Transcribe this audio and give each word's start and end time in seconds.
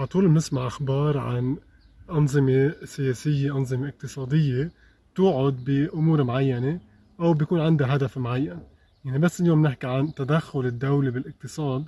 على 0.00 0.06
طول 0.06 0.28
بنسمع 0.28 0.66
أخبار 0.66 1.18
عن 1.18 1.56
أنظمة 2.10 2.74
سياسية 2.84 3.56
أنظمة 3.56 3.88
اقتصادية 3.88 4.72
توعد 5.14 5.64
بأمور 5.64 6.22
معينة 6.24 6.80
أو 7.20 7.32
بيكون 7.32 7.60
عندها 7.60 7.96
هدف 7.96 8.18
معين. 8.18 8.58
يعني 9.04 9.18
بس 9.18 9.40
اليوم 9.40 9.66
نحكي 9.66 9.86
عن 9.86 10.14
تدخل 10.14 10.66
الدولة 10.66 11.10
بالاقتصاد 11.10 11.84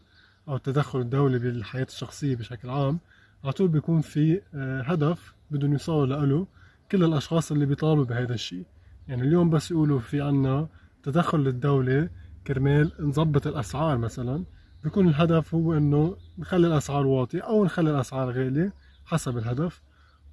أو 0.48 0.56
تدخل 0.56 1.00
الدولة 1.00 1.38
بالحياة 1.38 1.86
الشخصية 1.88 2.36
بشكل 2.36 2.70
عام. 2.70 2.98
على 3.44 3.52
طول 3.52 3.68
بيكون 3.68 4.00
في 4.00 4.40
آه، 4.54 4.82
هدف 4.82 5.34
بدهم 5.50 5.72
يوصلوا 5.72 6.26
له 6.26 6.46
كل 6.90 7.04
الأشخاص 7.04 7.52
اللي 7.52 7.66
بيطالبوا 7.66 8.04
بهذا 8.04 8.34
الشيء. 8.34 8.64
يعني 9.08 9.22
اليوم 9.22 9.50
بس 9.50 9.70
يقولوا 9.70 10.00
في 10.00 10.20
عنا 10.20 10.68
تدخل 11.02 11.38
للدولة 11.38 12.08
كرمال 12.46 12.92
نظبط 13.00 13.46
الأسعار 13.46 13.98
مثلا. 13.98 14.44
بيكون 14.84 15.08
الهدف 15.08 15.54
هو 15.54 15.74
إنه 15.76 16.16
نخلي 16.38 16.66
الأسعار 16.66 17.06
واطية 17.06 17.40
أو 17.40 17.64
نخلي 17.64 17.90
الأسعار 17.90 18.30
غالية 18.30 18.72
حسب 19.04 19.38
الهدف. 19.38 19.82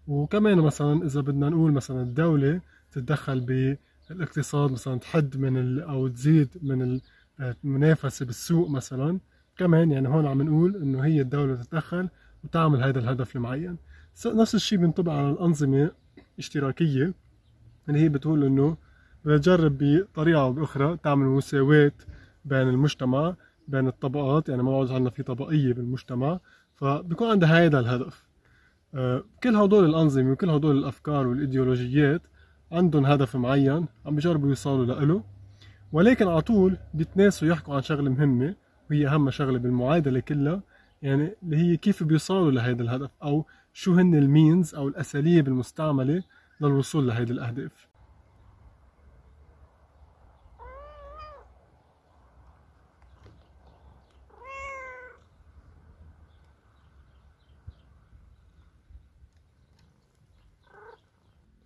وكمان 0.07 0.57
مثلا 0.57 1.05
إذا 1.05 1.21
بدنا 1.21 1.49
نقول 1.49 1.71
مثلا 1.71 2.01
الدولة 2.01 2.61
تتدخل 2.91 3.39
بالاقتصاد 4.09 4.71
مثلا 4.71 4.99
تحد 4.99 5.37
من 5.37 5.79
أو 5.79 6.07
تزيد 6.07 6.49
من 6.61 6.99
المنافسة 7.39 8.25
بالسوق 8.25 8.69
مثلا 8.69 9.19
كمان 9.57 9.91
يعني 9.91 10.07
هون 10.07 10.25
عم 10.25 10.41
نقول 10.41 10.75
إنه 10.75 11.05
هي 11.05 11.21
الدولة 11.21 11.55
تتدخل 11.55 12.09
وتعمل 12.43 12.83
هذا 12.83 12.99
الهدف 12.99 13.35
المعين. 13.35 13.77
نفس 14.25 14.55
الشيء 14.55 14.77
بينطبق 14.77 15.11
على 15.11 15.29
الأنظمة 15.29 15.91
الاشتراكية 16.33 17.13
اللي 17.89 17.99
هي 17.99 18.09
بتقول 18.09 18.43
إنه 18.43 18.77
بدها 19.25 19.37
تجرب 19.37 19.77
بطريقة 19.77 20.41
أو 20.41 20.53
بأخرى 20.53 20.97
تعمل 21.03 21.25
مساواة 21.25 21.91
بين 22.45 22.69
المجتمع 22.69 23.35
بين 23.69 23.87
الطبقات 23.87 24.49
يعني 24.49 24.63
ما 24.63 24.79
عندنا 24.79 25.09
في 25.09 25.23
طبقية 25.23 25.73
بالمجتمع 25.73 26.39
فبكون 26.75 27.29
عندها 27.29 27.65
هذا 27.65 27.79
الهدف. 27.79 28.23
آه، 28.95 29.23
كل 29.43 29.55
هدول 29.55 29.85
الأنظمة 29.85 30.31
وكل 30.31 30.49
هدول 30.49 30.77
الأفكار 30.77 31.27
والإيديولوجيات 31.27 32.21
عندهم 32.71 33.05
هدف 33.05 33.35
معين 33.35 33.85
عم 34.05 34.15
بيجربوا 34.15 34.49
يوصلوا 34.49 34.85
له 34.85 35.23
ولكن 35.91 36.27
على 36.27 36.41
طول 36.41 36.77
بيتناسوا 36.93 37.47
يحكوا 37.47 37.75
عن 37.75 37.81
شغلة 37.81 38.09
مهمة 38.09 38.55
وهي 38.89 39.07
أهم 39.07 39.29
شغلة 39.29 39.59
بالمعادلة 39.59 40.19
كلها 40.19 40.61
يعني 41.01 41.35
اللي 41.43 41.57
هي 41.57 41.77
كيف 41.77 42.03
بيوصلوا 42.03 42.51
لهذا 42.51 42.81
الهدف 42.81 43.11
أو 43.23 43.45
شو 43.73 43.93
هن 43.93 44.15
المينز 44.15 44.75
أو 44.75 44.87
الأساليب 44.87 45.47
المستعملة 45.47 46.23
للوصول 46.61 47.07
لهذه 47.07 47.31
الأهداف. 47.31 47.88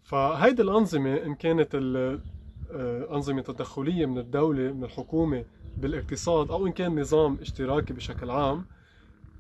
فهيدي 0.04 0.62
الأنظمة 0.62 1.16
إن 1.16 1.36
كانت 1.36 1.70
الأنظمة 1.76 3.40
آه، 3.40 3.44
تدخلية 3.44 4.06
من 4.06 4.18
الدولة 4.18 4.74
من 4.74 4.84
الحكومة 4.84 5.46
بالاقتصاد 5.78 6.52
أو 6.52 6.68
إن 6.68 6.72
كان 6.72 7.00
نظام 7.00 7.38
اشتراكي 7.42 7.94
بشكل 7.94 8.30
عام 8.30 8.66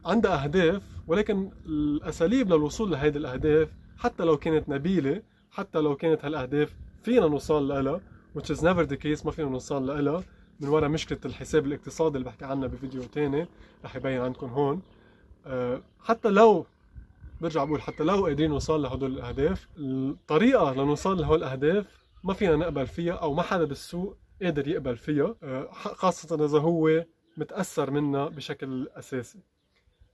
عندها 0.06 0.44
أهداف 0.44 0.82
ولكن 1.08 1.50
الأساليب 1.66 2.48
للوصول 2.48 2.92
لهيدي 2.92 3.18
الأهداف 3.18 3.70
حتى 3.98 4.24
لو 4.24 4.38
كانت 4.38 4.70
نبيلة 4.70 5.22
حتى 5.52 5.80
لو 5.80 5.96
كانت 5.96 6.26
هالأهداف 6.26 6.76
فينا 7.04 7.28
نوصل 7.28 7.68
لها 7.68 8.02
which 8.38 8.56
is 8.56 8.60
never 8.60 8.86
the 8.86 8.98
case 8.98 9.26
ما 9.26 9.32
فينا 9.32 9.50
نوصل 9.50 9.88
لها 9.88 10.24
من 10.60 10.70
وراء 10.70 10.90
مشكلة 10.90 11.20
الحساب 11.26 11.66
الاقتصادي 11.66 12.18
اللي 12.18 12.26
بحكي 12.26 12.46
عنها 12.46 12.68
بفيديو 12.68 13.04
تاني 13.04 13.48
رح 13.86 13.96
يبين 13.96 14.22
عندكم 14.22 14.48
هون. 14.48 14.82
آه، 15.46 15.82
حتى 16.04 16.30
لو 16.30 16.66
برجع 17.44 17.64
بقول 17.64 17.82
حتى 17.82 18.04
لو 18.04 18.26
قادرين 18.26 18.50
نوصل 18.50 18.82
لهدول 18.82 19.12
الأهداف 19.12 19.68
الطريقة 19.78 20.74
لنوصل 20.74 21.22
لهول 21.22 21.38
الأهداف 21.38 22.06
ما 22.24 22.34
فينا 22.34 22.56
نقبل 22.56 22.88
فيها 22.88 23.14
أو 23.14 23.34
ما 23.34 23.42
حدا 23.42 23.64
بالسوق 23.64 24.18
قادر 24.42 24.68
يقبل 24.68 24.98
فيها 24.98 25.36
آه، 25.44 25.72
خاصة 25.72 26.46
إذا 26.46 26.60
هو 26.60 27.06
متأثر 27.38 27.92
منها 27.92 28.28
بشكل 28.28 28.88
أساسي. 28.96 29.40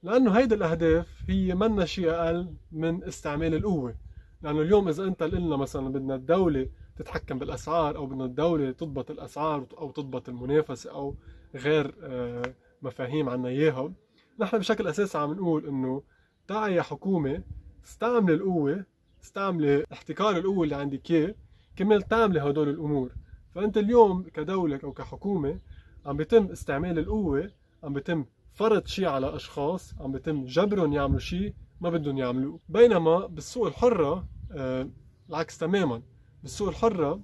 لأنه 0.03 0.31
هيدي 0.31 0.56
الأهداف 0.56 1.23
هي 1.28 1.56
منا 1.56 1.85
شيء 1.85 2.09
أقل 2.09 2.56
من 2.72 3.03
استعمال 3.03 3.53
القوة. 3.53 3.95
لأنه 4.41 4.62
اليوم 4.62 4.88
إذا 4.88 5.03
أنت 5.03 5.23
قلنا 5.23 5.56
مثلا 5.56 5.89
بدنا 5.89 6.16
الدولة 6.16 6.69
تتحكم 6.97 7.39
بالأسعار 7.39 7.95
أو 7.95 8.06
بدنا 8.06 8.25
الدولة 8.25 8.72
تضبط 8.72 9.12
الأسعار 9.12 9.66
أو 9.78 9.91
تضبط 9.91 10.29
المنافسة 10.29 10.91
أو 10.91 11.16
غير 11.56 11.95
آه، 12.01 12.53
مفاهيم 12.81 13.29
عنا 13.29 13.50
إياها 13.50 13.94
نحن 14.39 14.57
بشكل 14.57 14.88
أساسي 14.88 15.18
عم 15.18 15.34
نقول 15.34 15.66
إنه 15.68 16.03
تعي 16.50 16.76
يا 16.76 16.82
حكومة 16.82 17.44
استعمل 17.86 18.34
القوة 18.34 18.86
استعمل 19.24 19.86
احتكار 19.94 20.38
القوة 20.38 20.64
اللي 20.64 20.76
عندك 20.76 21.12
إياه 21.12 21.36
كمل 21.76 22.02
تعملي 22.02 22.40
هدول 22.42 22.70
الأمور. 22.70 23.12
فأنت 23.56 23.78
اليوم 23.78 24.24
كدولة 24.24 24.80
أو 24.84 24.94
كحكومة 24.94 25.60
عم 26.06 26.18
بيتم 26.18 26.46
استعمال 26.46 27.00
القوة 27.00 27.52
عم 27.84 27.94
بيتم 27.94 28.26
فرض 28.52 28.86
شيء 28.88 29.06
على 29.06 29.36
أشخاص 29.36 29.94
عم 30.00 30.12
بيتم 30.12 30.46
جبرهم 30.46 30.94
يعملوا 30.94 31.20
شيء 31.20 31.54
ما 31.82 31.90
بدهم 31.90 32.18
يعملوه. 32.18 32.60
بينما 32.70 33.28
بالسوق 33.28 33.68
الحرة 33.68 34.28
آه 34.52 34.90
العكس 35.30 35.58
تماما. 35.58 36.02
بالسوق 36.44 36.68
الحرة 36.68 37.22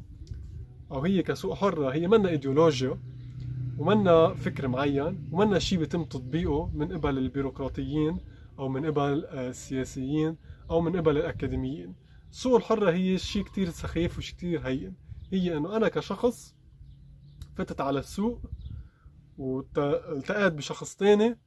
أو 0.92 1.00
هي 1.00 1.24
كسوق 1.24 1.54
حرة 1.54 1.90
هي 1.90 2.08
منا 2.08 2.30
إيديولوجيا 2.30 3.00
ومنا 3.78 4.34
فكر 4.34 4.68
معين 4.68 5.30
ومنا 5.32 5.60
شيء 5.60 5.80
بيتم 5.80 6.04
تطبيقه 6.04 6.72
من 6.74 6.98
قبل 6.98 7.18
البيروقراطيين. 7.18 8.20
أو 8.60 8.70
من 8.70 8.86
قبل 8.86 9.26
آه، 9.26 9.50
السياسيين 9.50 10.38
أو 10.70 10.82
من 10.82 10.96
قبل 10.98 11.18
الأكاديميين. 11.18 11.96
السوق 12.32 12.56
الحرة 12.56 12.92
هي 12.92 13.18
شيء 13.18 13.44
كتير 13.44 13.70
سخيف 13.70 14.18
وشيء 14.18 14.36
كتير 14.36 14.68
هين. 14.68 14.96
هي 15.32 15.58
إنه 15.58 15.78
أنا 15.78 15.88
كشخص 15.88 16.56
فتت 17.56 17.82
على 17.82 18.00
السوق 18.00 18.42
والتقيت 19.38 20.54
بشخص 20.54 20.96
تاني 20.96 21.40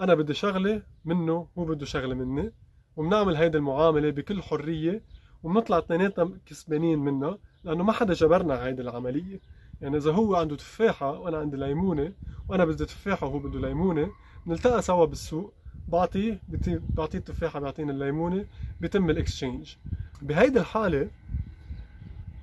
أنا 0.00 0.14
بدي 0.14 0.34
شغلة 0.34 0.82
منه 1.04 1.48
هو 1.58 1.64
بده 1.64 1.86
شغلة 1.86 2.14
مني 2.14 2.52
وبنعمل 2.96 3.36
هيدي 3.36 3.58
المعاملة 3.58 4.10
بكل 4.10 4.42
حرية 4.42 5.04
وبنطلع 5.42 5.78
اثنيناتنا 5.78 6.38
كسبانين 6.46 6.98
منها 6.98 7.38
لأنه 7.64 7.84
ما 7.84 7.92
حدا 7.92 8.14
جبرنا 8.14 8.54
على 8.54 8.62
هيدي 8.62 8.82
العملية. 8.82 9.40
يعني 9.80 9.96
إذا 9.96 10.12
هو 10.12 10.34
عنده 10.34 10.56
تفاحة 10.56 11.18
وأنا 11.18 11.38
عندي 11.38 11.56
ليمونة 11.56 12.12
وأنا 12.48 12.64
بدي 12.64 12.84
تفاحة 12.84 13.26
وهو 13.26 13.38
بده 13.38 13.60
ليمونة 13.60 14.10
بنلتقى 14.46 14.82
سوا 14.82 15.04
بالسوق 15.04 15.54
بعطيه 15.88 16.40
بعطيه 16.88 17.18
التفاحة 17.18 17.60
بيعطيني 17.60 17.90
الليمونة 17.90 18.44
بيتم 18.80 19.10
الإكسشينج. 19.10 19.74
بهيدي 20.22 20.60
الحالة 20.60 21.08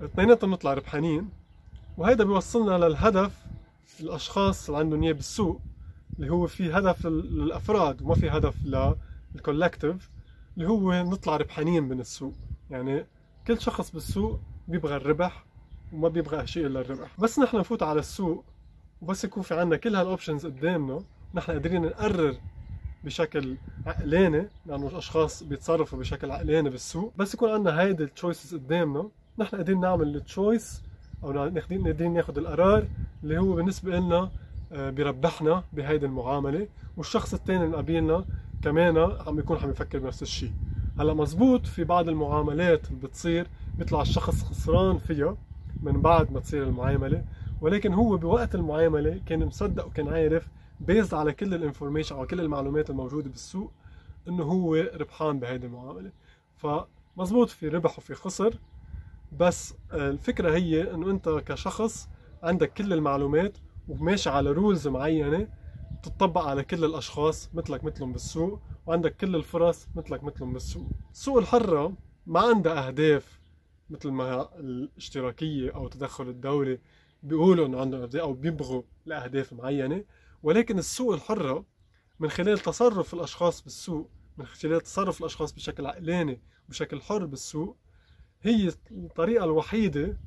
اثنيناتهم 0.01 0.49
بنطلع 0.49 0.73
ربحانين 0.73 1.29
وهيدا 1.97 2.23
بيوصلنا 2.23 2.85
للهدف 2.85 3.45
الأشخاص 3.99 4.69
اللي 4.69 4.79
عندهم 4.79 5.03
اياه 5.03 5.13
بالسوق 5.13 5.61
اللي 6.19 6.31
هو 6.31 6.47
في 6.47 6.71
هدف 6.73 7.05
للأفراد 7.07 8.01
وما 8.01 8.15
في 8.15 8.29
هدف 8.29 8.55
لل 9.35 9.48
collective 9.48 10.09
اللي 10.57 10.69
هو 10.69 11.03
نطلع 11.03 11.37
ربحانين 11.37 11.83
من 11.83 11.99
السوق. 11.99 12.33
يعني 12.71 13.05
كل 13.47 13.61
شخص 13.61 13.91
بالسوق 13.91 14.39
بيبغى 14.67 14.95
الربح 14.95 15.45
وما 15.93 16.09
بيبغى 16.09 16.47
شيء 16.47 16.65
إلا 16.65 16.81
الربح. 16.81 17.19
بس 17.19 17.39
نحن 17.39 17.57
نفوت 17.57 17.83
على 17.83 17.99
السوق 17.99 18.45
وبس 19.01 19.23
يكون 19.23 19.43
في 19.43 19.59
عنا 19.59 19.77
كل 19.77 19.95
هال 19.95 20.06
options 20.06 20.45
قدامنا 20.45 21.03
نحن 21.33 21.51
قادرين 21.51 21.81
نقرر 21.81 22.35
بشكل 23.05 23.55
عقلاني 23.85 24.47
لأنه 24.65 24.87
الأشخاص 24.87 25.43
بيتصرفوا 25.43 25.99
بشكل 25.99 26.31
عقلاني 26.31 26.69
بالسوق. 26.69 27.13
بس 27.17 27.33
يكون 27.33 27.49
عندنا 27.49 27.81
هيدي 27.81 28.03
ال 28.03 28.10
choices 28.10 28.55
قدامنا 28.55 29.09
نحن 29.37 29.55
قادرين 29.55 29.79
نعمل 29.79 30.15
ال 30.15 30.25
choice 30.25 30.81
أو 31.23 31.31
قادرين 31.39 32.13
ناخذ 32.13 32.37
القرار 32.37 32.87
اللي 33.23 33.37
هو 33.37 33.53
بالنسبة 33.53 33.99
لنا 33.99 34.31
آه، 34.71 34.89
بيربحنا 34.89 35.63
بهيدي 35.73 36.05
المعاملة. 36.05 36.67
والشخص 36.97 37.33
الثاني 37.33 37.65
اللي 37.65 37.77
قبيلنا 37.77 38.25
كمان 38.63 38.97
عم 38.97 39.39
يكون 39.39 39.57
عم 39.57 39.69
يفكر 39.69 39.99
بنفس 39.99 40.21
الشيء. 40.21 40.51
هلأ 40.99 41.13
مزبوط 41.13 41.65
في 41.65 41.83
بعض 41.83 42.09
المعاملات 42.09 42.87
اللي 42.87 42.99
بتصير 43.07 43.47
بيطلع 43.77 44.01
الشخص 44.01 44.43
خسران 44.43 44.97
فيها 44.97 45.37
من 45.81 46.01
بعد 46.01 46.31
ما 46.31 46.39
تصير 46.39 46.63
المعاملة. 46.63 47.23
ولكن 47.61 47.93
هو 47.93 48.17
بوقت 48.17 48.55
المعاملة 48.55 49.19
كان 49.25 49.45
مصدق 49.45 49.85
وكان 49.85 50.07
عارف 50.07 50.47
based 50.79 51.13
على 51.13 51.33
كل 51.33 51.53
ال 51.53 51.59
information 51.59 52.15
أو 52.15 52.27
كل 52.27 52.39
المعلومات 52.39 52.89
الموجودة 52.89 53.29
بالسوق 53.29 53.71
إنه 54.27 54.43
هو 54.43 54.75
ربحان 54.75 55.39
بهيدي 55.39 55.67
المعاملة. 55.67 56.11
فمزبوط 56.55 57.49
في 57.49 57.67
ربح 57.67 57.97
وفي 57.97 58.15
خسر 58.15 58.59
بس 59.39 59.73
الفكرة 59.93 60.55
هي 60.55 60.93
إنه 60.93 61.11
أنت 61.11 61.29
كشخص 61.29 62.09
عندك 62.43 62.73
كل 62.73 62.93
المعلومات 62.93 63.57
وماشي 63.87 64.29
على 64.29 64.51
رولز 64.51 64.87
معينة 64.87 65.47
تطبق 66.03 66.41
على 66.41 66.63
كل 66.63 66.85
الأشخاص 66.85 67.49
مثلك 67.53 67.83
مثلهم 67.83 68.11
بالسوق 68.11 68.59
وعندك 68.85 69.15
كل 69.15 69.35
الفرص 69.35 69.87
مثلك 69.95 70.23
مثلهم 70.23 70.53
بالسوق. 70.53 70.87
السوق 71.11 71.37
الحرة 71.37 71.93
ما 72.27 72.39
عندها 72.39 72.87
أهداف 72.87 73.39
مثل 73.89 74.11
ما 74.11 74.59
الاشتراكية 74.59 75.75
أو 75.75 75.87
تدخل 75.87 76.27
الدولة 76.29 76.77
بيقولوا 77.23 77.65
إنه 77.65 77.81
عندهم 77.81 78.01
أهداف 78.01 78.21
أو 78.21 78.33
بيبغوا 78.33 78.81
لأهداف 79.05 79.53
معينة. 79.53 80.03
ولكن 80.43 80.79
السوق 80.79 81.13
الحرة 81.13 81.65
من 82.19 82.29
خلال 82.29 82.59
تصرف 82.59 83.13
الأشخاص 83.13 83.61
بالسوق 83.61 84.09
من 84.37 84.45
خلال 84.45 84.81
تصرف 84.81 85.19
الأشخاص 85.19 85.53
بشكل 85.53 85.85
عقلاني 85.85 86.41
وبشكل 86.67 87.01
حر 87.01 87.25
بالسوق 87.25 87.77
هي 88.41 88.71
الطريقة 88.91 89.43
الوحيدة 89.45 90.17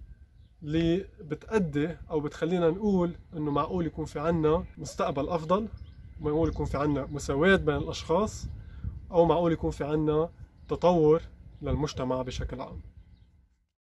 اللي 0.63 1.09
بتأدي 1.21 1.97
أو 2.11 2.21
بتخلينا 2.21 2.71
نقول 2.71 3.17
إنه 3.37 3.51
معقول 3.51 3.87
يكون 3.87 4.05
في 4.05 4.21
عنا 4.21 4.65
مستقبل 4.79 5.29
أفضل 5.29 5.69
معقول 6.21 6.49
يكون 6.49 6.67
في 6.67 6.77
عنا 6.79 7.07
مساواة 7.07 7.57
بين 7.57 7.77
الأشخاص 7.77 8.47
أو 9.11 9.25
معقول 9.25 9.53
يكون 9.53 9.71
في 9.71 9.85
عنا 9.85 10.31
تطور 10.69 11.23
للمجتمع 11.63 12.23
بشكل 12.23 12.61
عام. 12.61 12.81